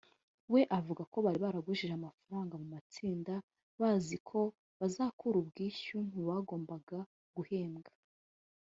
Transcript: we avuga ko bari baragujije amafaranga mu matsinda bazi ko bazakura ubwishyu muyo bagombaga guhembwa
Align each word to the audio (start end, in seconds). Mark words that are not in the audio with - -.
we 0.53 0.61
avuga 0.79 1.01
ko 1.11 1.17
bari 1.25 1.39
baragujije 1.45 1.93
amafaranga 1.95 2.53
mu 2.61 2.67
matsinda 2.73 3.33
bazi 3.81 4.17
ko 4.29 4.39
bazakura 4.79 5.35
ubwishyu 5.39 5.95
muyo 6.07 6.23
bagombaga 6.31 6.99
guhembwa 7.37 7.91